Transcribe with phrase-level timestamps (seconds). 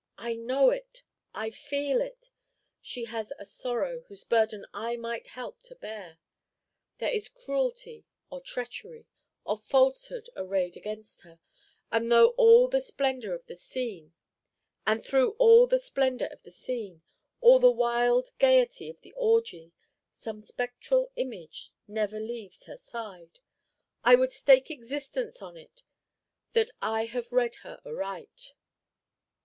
[0.17, 1.03] I know it,
[1.35, 2.31] I feel it!
[2.81, 6.17] She has a sorrow whose burden I might help to bear.
[6.97, 9.05] There is cruelty, or treachery,
[9.43, 11.39] or falsehood arrayed against her;
[11.91, 14.13] and through all the splendor of the scene
[14.87, 15.91] all the
[17.69, 19.71] wild gayety of the orgie
[20.17, 23.39] some spectral image never leaves her side!
[24.03, 25.83] I would stake existence on it
[26.53, 28.53] that I have read her aright!"